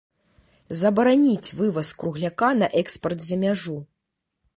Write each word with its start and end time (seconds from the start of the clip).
Забараніць 0.81 1.53
вываз 1.59 1.91
кругляка 2.03 2.49
на 2.61 2.71
экспарт 2.81 3.19
за 3.27 3.35
мяжу. 3.43 3.77